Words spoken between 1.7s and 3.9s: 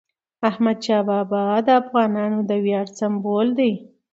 افغانانو د ویاړ سمبول دی.